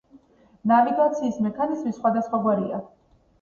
ნავიგაციის 0.71 1.37
მექანიზმი 1.49 1.93
სხვადასხვაგვარია. 1.99 2.81